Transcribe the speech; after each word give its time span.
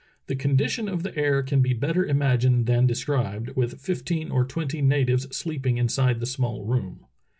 The 0.25 0.35
condition 0.35 0.89
of 0.89 1.03
the 1.03 1.15
air 1.15 1.43
can 1.43 1.61
be 1.61 1.75
better 1.75 2.03
imagined 2.03 2.65
than 2.65 2.87
described, 2.87 3.51
with 3.55 3.79
fifteen 3.79 4.31
or 4.31 4.43
twenty 4.45 4.81
natives 4.81 5.27
sleeping 5.37 5.77
inside 5.77 6.19
the 6.19 6.25
small 6.25 6.65
room." 6.65 7.05